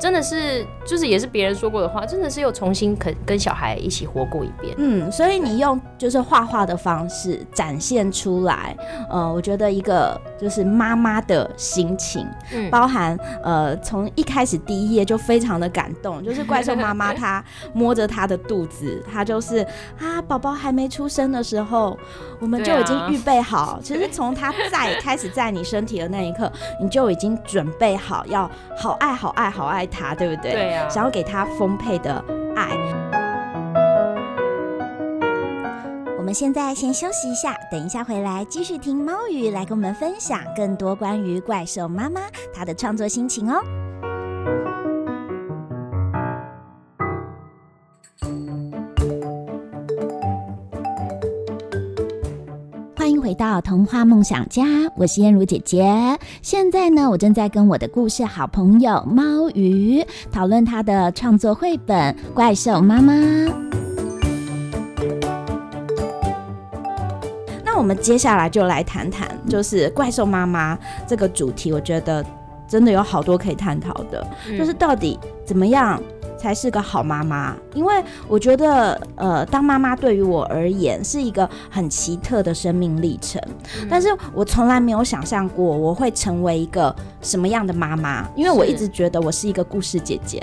[0.01, 4.75] 嗯真的是，就是也是别人说过的话，真的是又重新跟跟小孩一起活过一遍。
[4.79, 8.75] 嗯，所以你用就是画画的方式展现出来，
[9.11, 19.59] 呃，我觉得一个就是妈妈的心情，嗯，包含呃从一开始第一页就非常的感动，就是怪兽妈妈 她摸着她的肚子，她就是
[19.99, 21.97] 啊宝宝还没出生的时候，
[22.41, 29.87] 我们就已经预备好，啊、 其实从他在 开始在你身体的那一刻，你就已经准备好要好爱好爱好爱。
[29.91, 30.53] 他对不对？
[30.53, 32.25] 对呀、啊，想要给他丰沛的
[32.57, 32.69] 爱。
[36.17, 42.21] 我们现在先休息一下，等一下回来继续听猫语来跟我们分享更多关于怪兽妈妈
[42.55, 43.61] 她的创作心情哦。
[53.31, 54.65] 回到童话梦想家，
[54.97, 55.87] 我是燕如姐姐。
[56.43, 63.13] 现在呢，我正在跟我的故事好朋友猫鱼讨论他的创作绘本《怪兽妈妈》。
[67.65, 72.27] 那我们接下来就来谈谈，就是怪兽妈妈这个主题，我觉得
[72.67, 75.17] 真的有好多可以探讨的，嗯，就是到底
[75.47, 76.03] 怎么样
[76.41, 83.39] 才是个好妈妈，因为我觉得，呃，当妈妈对于我而言是一个很奇特的生命历程。
[83.81, 90.43] 嗯、但是我从来没有想象过我会成为一个什么样的妈妈，因为我一直觉得我是一个故事姐姐。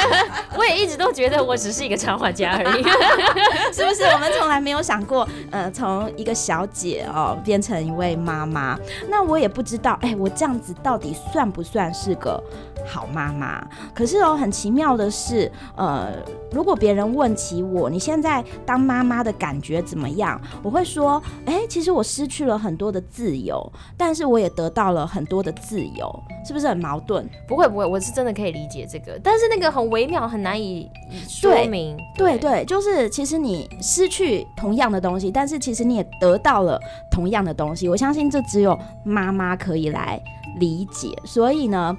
[0.56, 2.82] 我也一直都觉得我只是一个插画家而已，
[3.74, 4.04] 是不是？
[4.04, 8.76] 我们从来没有想过，呃，从一个小姐哦变成一位妈妈。
[9.08, 12.42] 那我也不知道，哎、欸，我这样子到底算不算是个
[12.84, 13.64] 好妈妈？
[13.94, 16.12] 可是哦，很奇妙的是，呃，
[16.50, 20.40] 如果别人问起我，你现在当妈妈的感觉怎么样？
[20.60, 27.24] 我会说，哎、欸，其实我失去了很多的自由，但是我也得到了很多的自由，是不是很矛盾？
[27.46, 30.90] 不会不会，我是真的可以理解这个，但是那个很微妙，很难以
[31.28, 31.96] 说明。
[32.16, 36.80] 对对，对，就是其实你失去同样的东西，但但是其实你也得到了
[37.10, 37.86] 同样的东西。
[37.86, 40.18] 我相信这只有妈妈可以来
[40.58, 41.94] 理解，所以呢，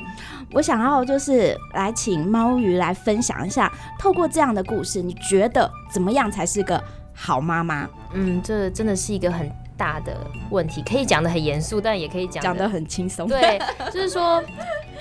[0.51, 7.88] 我想要就是来请猫鱼来分享一下，透过这样的故事，你觉得怎么样才是个好妈妈？
[8.13, 10.15] 嗯，这真的是一个很大的
[10.49, 13.27] 问题，可以讲得很严肃，但也可以讲讲得很轻松。
[13.27, 13.59] 对，
[13.91, 14.43] 就是说，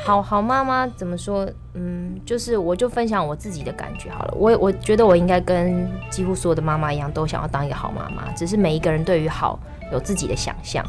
[0.04, 1.48] 好好妈妈怎么说？
[1.74, 4.34] 嗯，就是我就分享我自己的感觉好了。
[4.36, 9.58] 我我觉得我应该跟几乎所有的妈妈一样，都想要当一个好妈妈，只是每一个人对于好
[9.92, 10.84] 有自己的想象。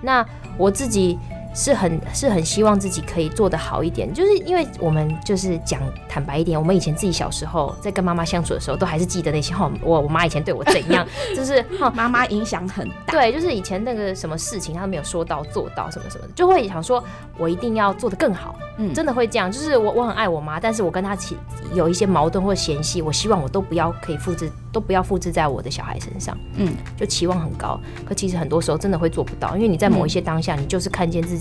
[0.00, 0.24] 那
[0.56, 1.18] 我自己
[1.52, 17.02] 是很是很希望自己可以做得好一点，就是因为我们就是讲坦白一点，我们以前自己小时候在跟妈妈相处的时候，都还是记得那些哈，我我妈以前对我怎样，就是哈妈妈影响很大，对，就是以前那个什么事情她都没有说到做到什么什么的，就会想说
[17.36, 21.36] 我一定要做得更好，嗯，真的会这样，就是我我很爱我妈，但是我跟她起
[21.74, 31.39] 有一些矛盾或嫌隙，我希望我都不要可以复制，都不要复制在我的小孩身上，嗯，就期望很高，可其实很多时候真的会做不到，因为你在某一些当下，你就是看见自己。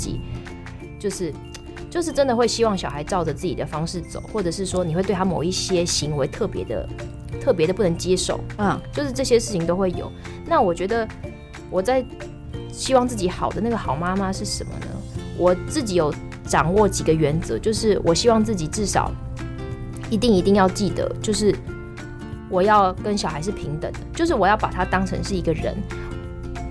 [1.00, 1.34] 就是，
[1.90, 6.88] 就是真的会希望小孩照着自己的方式走，或者是说你会对他某一些行为特别的、
[7.42, 10.12] 特别的不能接受，嗯，就是这些事情都会有。
[10.46, 11.08] 那我觉得
[11.70, 12.06] 我在
[12.72, 14.88] 希望自己好的那个好妈妈是什么呢？
[15.38, 16.14] 我自己有
[16.46, 19.12] 掌握几个原则，就是我希望自己至少
[20.10, 21.56] 一定一定要记得，就是
[22.50, 25.78] 我要跟小孩是平等的，就是我要把他当成是一个人。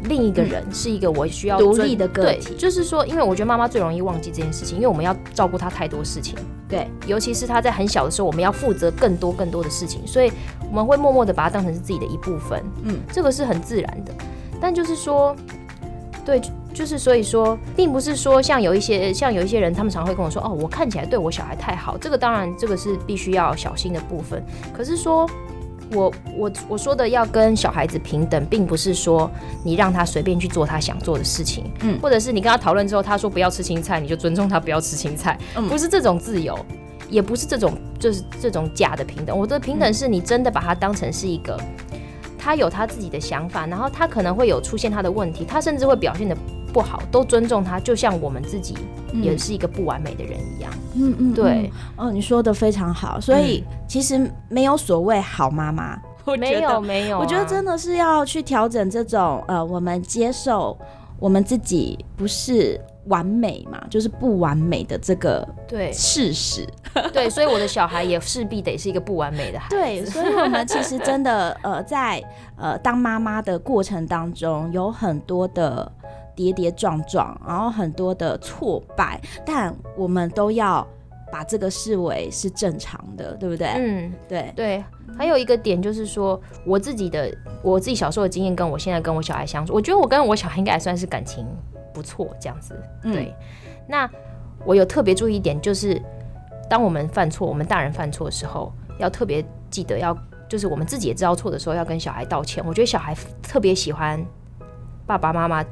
[0.05, 6.37] 另一个人是一个我需要独立的个体，就是说，因为我觉得妈妈最容易忘记这件事情，因为我们要照顾她太多事情，
[6.69, 10.31] 对，尤其是她在很小的时候，我们要负责更多更多的事情，所以
[10.69, 14.13] 我们会默默的把她当成是自己的一部分，嗯，这个是很自然的。
[14.61, 15.35] 但就是说，
[16.25, 16.41] 对，
[16.73, 24.43] 就是所以说，并不是说像有一些像有一些人，他们常会跟我说，哦，我看起来对我小孩太好，这个当然这个是必须要小心的部分，
[24.73, 25.29] 可是说。
[25.93, 29.31] 我我我说的要跟小孩子平等，并不是说
[29.65, 36.59] 你让他随便去做他想做的事情，嗯，或者是你跟他讨论之后，他说不要吃青菜，你就尊重他不要吃青菜，嗯，不是这种自由，
[37.09, 39.37] 也不是这种就是这种假的平等。
[39.37, 41.59] 我的平等是你真的把他当成是一个，
[42.39, 46.37] 他有他自己的想法，然后他可能会有出现他的问题，他甚至会表现得
[46.73, 48.77] 不好，都尊重他，就像我们自己
[49.13, 50.71] 也是一个不完美的人一样。
[50.95, 53.21] 嗯嗯，对，哦，你说的非常好。
[53.21, 55.99] 所以其实没有所谓好妈妈，
[56.39, 60.79] 没有没有，我觉得真的是要去调整这种呃，我们接受
[61.19, 66.67] 我们自己不是完美嘛，就是不完美的这个对事实。
[67.13, 69.75] 对，所以我的小孩也势必得是一个不完美的孩子。
[69.75, 72.23] 对，所以我们其实真的呃，在
[72.57, 75.91] 呃当妈妈的过程当中，有很多的。
[76.39, 80.87] 跌跌撞撞，然后很多的挫败，但我们都要
[81.33, 83.67] 把这个视为是正常的，对不对？
[83.77, 84.85] 嗯，对对。
[85.19, 91.45] 还有一个点就是说，我自己的我自己小时候的经验，跟我现在跟我小孩相处，我觉得我跟我小孩应该还算是感情
[91.93, 92.81] 不错这样子。
[93.03, 93.25] 对。
[93.27, 93.35] 嗯、
[93.89, 94.11] 那
[94.65, 96.01] 我有特别注意一点，就是
[96.71, 100.17] 当我们犯错，我们大人犯错的时候，要特别记得要，
[100.49, 102.65] 就是我们自己也知道错的时候，要跟小孩道歉。
[102.65, 103.13] 我觉得小孩
[103.43, 104.25] 特别喜欢
[105.05, 105.65] 爸爸妈妈。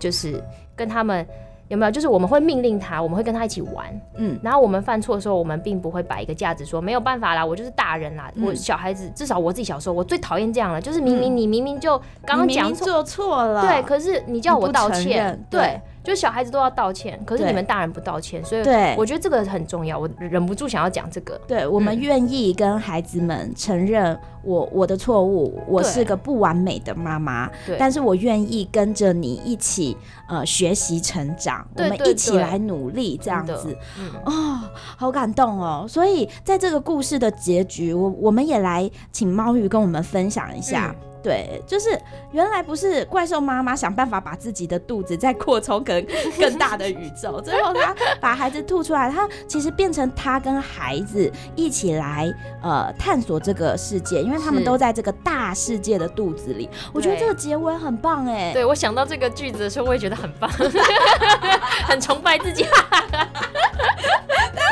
[0.00, 0.42] 就是
[0.74, 1.24] 跟他们
[1.68, 1.90] 有没有？
[1.92, 3.86] 就是我们会命令他，我们会跟他一起玩，
[4.16, 4.36] 嗯。
[4.42, 8.32] 然后我们犯错的时候，我们并不会摆一个架子说没有办法啦，我就是大人啦。
[8.34, 11.96] 嗯、我小孩子，至少我自己小时候，我最讨厌这样了，就是明明你明明就
[12.26, 15.80] 刚刚讲做错了，对，可是你叫我道歉，对。
[16.02, 18.62] 就小孩子都要道歉，可是你们大人不道歉，所以
[18.96, 19.98] 我觉得这个很重要。
[19.98, 21.38] 我忍不住想要讲这个。
[21.46, 29.96] 对，我们愿意跟孩子们承认我我的错误，我是个不完美的妈妈，但是我愿意跟着你一起
[30.26, 33.76] 呃学习成长，我们一起来努力这样子。
[34.24, 34.60] 哦，
[34.96, 35.84] 好感动哦！
[35.86, 40.94] 所以在这个故事的结局，我我们也来请猫鱼跟我们分享一下。
[41.22, 41.98] 对，就是
[42.32, 46.06] 原来不是怪兽妈妈想办法把自己的肚子再扩充更
[46.38, 56.68] 更大的宇宙，最后她把孩子吐出来，她其实变成她跟孩子一起来呃探索这个世界，因为他们都在这个大世界的肚子里。
[56.92, 58.52] 我觉得这个结尾很棒哎。
[58.52, 60.50] 对，我想到这个句子的时候，我也觉得很棒，
[61.86, 62.64] 很崇拜自己。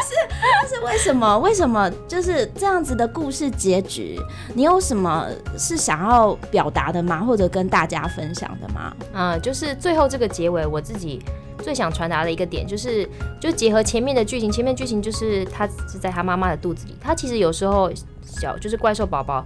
[0.02, 4.20] 是但是为什么为什么就是这样子的故事结局？
[4.54, 5.26] 你有什么
[5.56, 6.36] 是想要？
[6.50, 7.18] 表达的吗？
[7.24, 8.94] 或者跟大家分享的吗？
[9.12, 11.22] 嗯，就是最后这个结尾，我自己
[11.62, 13.08] 最想传达的一个点，就是
[13.40, 17.90] 就结合前面的剧情，前面剧情就是他是在他妈妈的肚子里，他其实有时候
[18.22, 19.44] 小就是怪兽宝宝，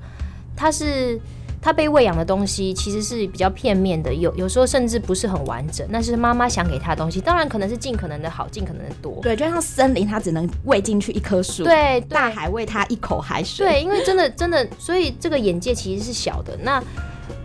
[0.57, 1.21] 他是。
[1.63, 5.87] 他被喂养的东西其实是比较片面的，有有时候甚至不是很完整。
[5.89, 9.21] 那是妈妈想给他的东西，当然可能是尽可能的好，尽可能的多。
[9.23, 11.63] 对，就像森林，他只能喂进去一棵树。
[11.63, 13.65] 对，大海喂他一口海水。
[13.65, 16.59] 对，因为真的真的，所以这个眼界其实是小的。
[16.61, 16.83] 那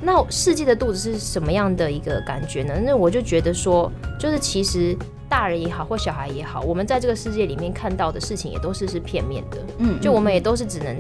[0.02, 2.74] 那世界的肚子是什么样的一个感觉呢？
[2.84, 4.98] 那我就觉得说，就是其实
[5.30, 9.58] 大人也好，或小孩也好，我们在这个世界里面看到的事情也都是是片面的。
[9.78, 10.98] 嗯，就我们也都是只能，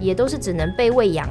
[0.00, 1.28] 也都是只能被喂养。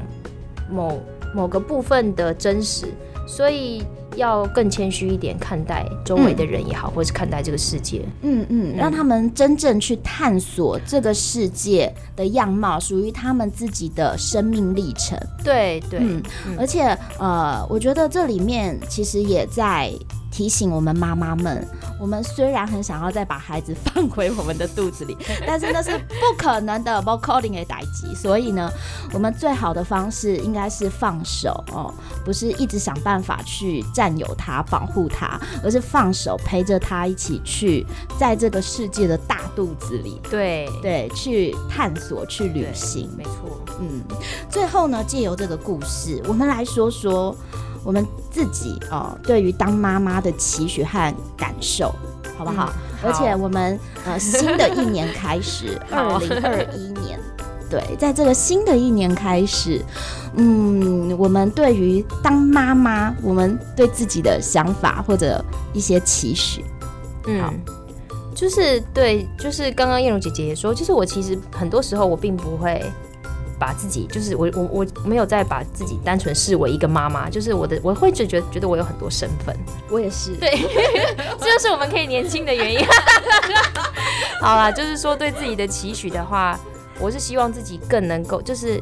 [0.70, 1.00] 某
[1.34, 2.88] 某个部分的真实，
[3.28, 3.84] 所以
[4.16, 8.02] 要更谦虚一点看待周围的人也好，嗯、或是看待这个世界。
[8.22, 15.18] 嗯嗯，让他们真正去探索这个世界的样貌，属于他们自己的生命历程。
[15.44, 16.22] 对对，嗯，
[16.60, 19.92] 而且呃，我觉得这里面其实也在
[20.34, 21.64] 提醒我们妈妈们，
[22.00, 25.16] 我们虽然很想要再把孩子放回我们的肚子里，
[25.46, 28.16] 但是那是不可能的，不可能的代志。
[28.16, 28.68] 所以呢，
[29.14, 31.94] 我们最好的方式应该是放手哦，
[32.26, 37.86] 不是一直想办法去占有他、保护他，而是放手陪着他一起去
[38.18, 43.08] 在这个世界的大肚子里，对对，去探索、去旅行。
[43.16, 44.02] 没错，嗯。
[44.50, 47.36] 最后呢，借由这个故事，我们来说说。
[47.84, 51.94] 我们自己哦，对于当妈妈的期许和感受，
[52.38, 52.72] 好不好？
[52.74, 57.20] 嗯、好，而且我们呃新的一年开始， 二零二一年，
[57.70, 59.82] 对，在这个新的一年开始，
[60.36, 66.64] 嗯，我们对于当妈妈，我们对自己的想法或者一些期许，
[67.28, 67.54] 嗯，好，
[68.34, 72.82] 就是对，就是刚刚燕如姐姐也说，就是我其实很多时候我并不会。
[73.60, 79.56] 把自己就是我我我没有再把自己单纯视为一个妈妈，就是我的我会觉觉觉得我有很多身份，
[79.90, 80.50] 我也是，对，
[81.40, 82.80] 这就是我们可以年轻的原因。
[84.42, 86.60] 好啦，就是说对自己的期许的话，
[87.00, 88.82] 我是希望自己更能够就是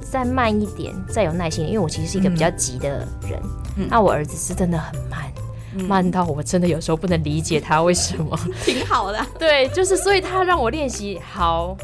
[0.00, 3.40] 再慢一点，再有耐心，因为我其实是一个比较急的人。
[3.76, 5.32] 嗯、那我儿子是真的很慢，
[5.74, 8.38] 嗯、慢到我真的有时候不能理解他为什么。
[8.64, 11.76] 挺好的，对，就是所以他让我练习好。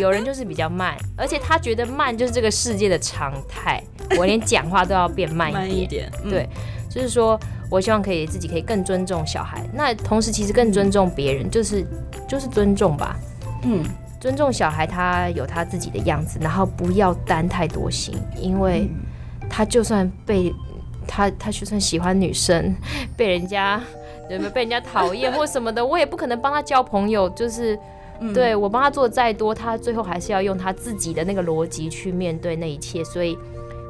[0.00, 3.82] 有人就是比较慢，而且他觉得慢就是这个世界的常态。
[4.18, 6.12] 我连讲话都要变慢一点，慢一点。
[6.28, 6.48] 对，
[6.88, 7.38] 就是说
[7.70, 11.86] 我希望可以自己可以更尊重小孩，那同时其实更尊重别人，就是
[12.26, 13.16] 就是尊重吧。
[13.62, 13.84] 嗯，
[14.20, 18.90] 尊重小孩，他有他自己的样子，然后不要担太多心，因为
[19.48, 20.52] 他就算被
[21.06, 22.74] 他他就算喜欢女生，
[23.16, 23.80] 被人家
[24.28, 27.78] 有没有被人家讨厌或什么的，我也不可能帮他交朋友，就是。
[28.34, 33.36] 对，我帮他做再多，他最后还是要用他自己的那个逻辑去面对那一切，所以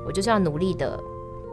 [0.07, 0.99] 我就是要努力的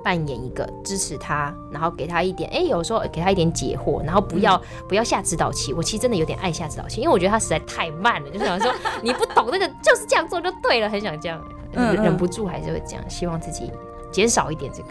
[0.03, 5.73] 扮演一个支持他，然后给他一点，哎，有时候给他一点解惑，然后不要、嗯、不要下指导期。
[5.73, 8.71] 我其实真的有点爱下指导期，因为我觉得他实在太慢了，就是想说
[9.01, 13.71] 你不懂那个就是这样做就对了，很想这样，忍不住还是会这样，希望自己
[14.11, 14.89] 减少一点这个，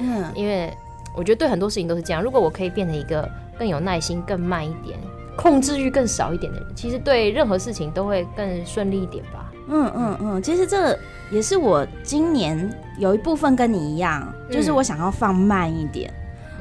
[0.00, 0.70] 嗯，因为
[1.16, 3.28] 我觉得对很多事情都是这样，如果我可以变成一个
[3.58, 4.98] 更有耐心、更慢一点。
[5.36, 9.50] 控制欲更少一点的人，其实对任何事情都会更顺利一点吧。
[9.68, 10.98] 嗯嗯嗯，其实这
[11.30, 16.12] 也是我今年有一部分跟你一样，就是我想要放慢一点。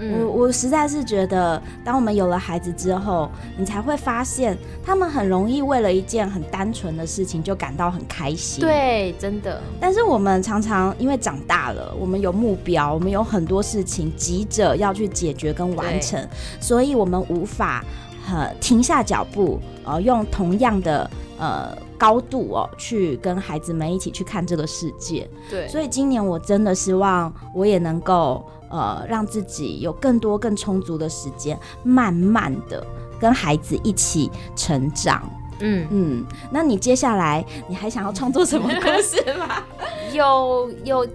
[0.03, 8.61] 嗯、我我实在是觉得，当我们有了孩子之后，你才会发现，他们很容易为了一件很单纯的事情就感到很开心。
[8.61, 9.61] 对，真的。
[9.79, 16.25] 但是我们常常因为长大了，我们有目标，我们有很多事情急着要去解决跟完成，
[16.59, 17.83] 所以我们无法。
[18.29, 25.29] 呃，停下脚步，呃，用同样的呃高度哦，去跟孩子们一起去看这个世界。
[25.49, 32.85] 对，所以今年我真的希望我也能够呃，让自己有更多更充足的时间，慢慢的
[33.19, 35.29] 跟孩子一起成长。
[35.59, 39.63] 嗯嗯，那你接下来你还想要创作什么故事吗？
[40.13, 41.07] 有有，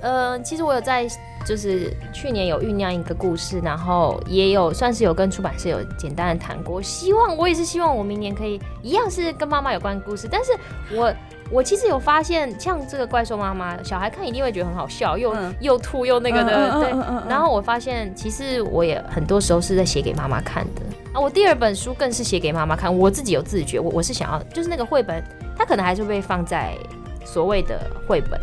[0.00, 1.08] 呃，其实我有在。
[1.44, 6.80] 就是去年有酝酿一个故事，然后也有算是有跟出版社有简单的谈过。
[6.80, 10.28] 希望我也是希望我明年可以一样是跟妈妈有关的故事。
[10.30, 10.52] 但是
[10.94, 11.12] 我
[11.50, 16.90] 我其实有发现，像这个怪兽妈妈，小孩看一定会觉得很好笑，又、嗯、又吐又那个的，对。
[17.28, 20.82] 然后我发现，其实我也很多时候是在写给妈妈看的
[21.12, 21.20] 啊。
[21.20, 25.20] 我第二本书更是写给妈妈看，我自己有自觉，我我是想要就是那个绘本，
[25.56, 26.76] 它可能还是会被放在
[27.24, 28.40] 所谓的绘本。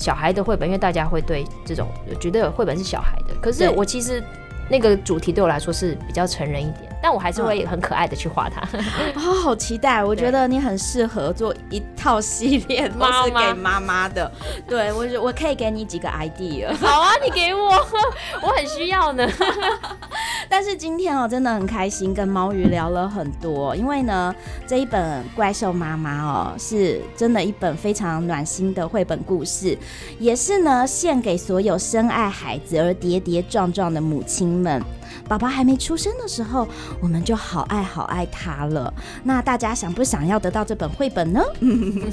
[0.00, 1.86] 小孩的绘本，因为大家会对这种
[2.18, 4.24] 觉得绘本是小孩的，可是我其实
[4.70, 6.90] 那个主题对我来说是比较成人一点。
[7.02, 8.60] 但我还是会很可爱的去画它，
[9.16, 10.04] 哦，好期待！
[10.04, 14.30] 我觉得你很适合做一套系列，都是给妈妈的。
[14.68, 16.74] 对，我我可以给你几个 idea。
[16.76, 17.70] 好啊，你给我，
[18.42, 19.26] 我很需要呢。
[20.48, 23.74] 但是今天哦，真的很开心，跟猫鱼聊了很多。
[23.76, 24.34] 因为呢，
[24.66, 29.78] 这一本《怪兽妈妈》哦，是真的一本非常暖心的绘本故事，
[30.18, 34.82] 也是呢，献给所有深爱孩子而跌跌撞撞的母亲们。
[35.30, 36.66] 宝宝还没出生的时候，
[37.00, 38.92] 我们就好爱好爱他了。
[39.22, 41.40] 那大家想不想要得到这本绘本呢？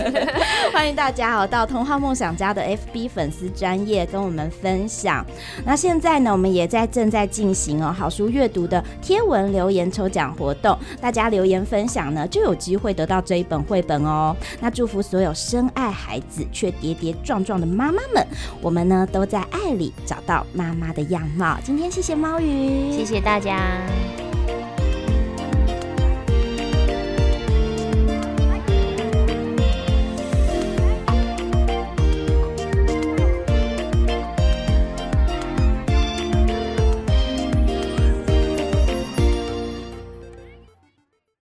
[0.72, 5.26] 欢迎大家哦，到童话梦想家的 FB 粉丝专页跟我们分享。
[5.66, 14.36] 那现在呢，我们也在正在进行哦好书阅读的贴文留言抽奖活动，大家留言分享呢，就有机会得到这一本绘本哦。
[14.60, 18.28] 那祝福所有深爱孩子却跌跌撞撞的妈妈们，
[18.62, 21.58] 我们呢都在爱里找到妈妈的样貌。
[21.64, 23.07] 今天谢谢猫鱼。
[23.08, 24.27] 谢谢大家。